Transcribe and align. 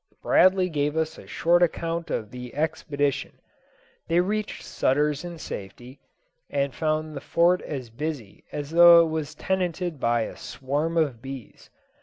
Bradley 0.23 0.67
gave 0.67 0.97
us 0.97 1.19
a 1.19 1.27
short 1.27 1.61
account 1.61 2.09
of 2.09 2.31
the 2.31 2.55
expedition. 2.55 3.33
They 4.07 4.19
reached 4.19 4.63
Sutter's 4.63 5.23
in 5.23 5.37
safety, 5.37 5.99
and 6.49 6.73
found 6.73 7.15
the 7.15 7.21
Fort 7.21 7.61
as 7.61 7.91
busy 7.91 8.43
as 8.51 8.71
though 8.71 9.03
it 9.05 9.09
was 9.11 9.35
tenanted 9.35 9.99
by 9.99 10.21
a 10.21 10.35
swarm 10.35 10.97
of 10.97 11.21
bees. 11.21 11.69